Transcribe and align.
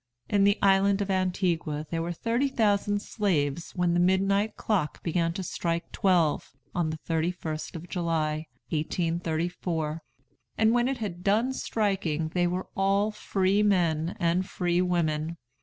In 0.27 0.45
the 0.45 0.57
island 0.63 0.99
of 1.03 1.11
Antigua 1.11 1.85
there 1.91 2.01
were 2.01 2.11
thirty 2.11 2.47
thousand 2.47 3.03
slaves 3.03 3.73
when 3.75 3.93
the 3.93 3.99
midnight 3.99 4.55
clock 4.57 5.03
began 5.03 5.31
to 5.33 5.43
strive 5.43 5.83
twelve, 5.91 6.53
on 6.73 6.89
the 6.89 6.97
31st 6.97 7.75
of 7.75 7.87
July, 7.87 8.47
1834; 8.69 10.01
and 10.57 10.73
when 10.73 10.87
it 10.87 10.97
had 10.97 11.23
done 11.23 11.53
striking 11.53 12.29
they 12.29 12.47
were 12.47 12.65
all 12.75 13.11
free 13.11 13.61
men 13.61 14.17
and 14.19 14.49
free 14.49 14.81
women. 14.81 15.37